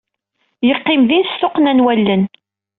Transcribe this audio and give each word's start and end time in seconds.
Yeqqim 0.67 1.01
din 1.09 1.23
s 1.29 1.33
tuqqna 1.41 1.71
n 1.73 1.83
wallen. 1.85 2.23